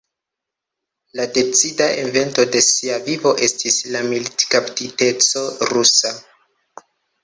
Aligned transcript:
La 1.11 1.27
decida 1.27 1.91
evento 2.05 2.43
de 2.57 2.63
sia 2.69 2.97
vivo 3.11 3.37
estis 3.51 3.79
la 3.93 4.05
militkaptiteco 4.09 5.49
rusa. 5.75 6.19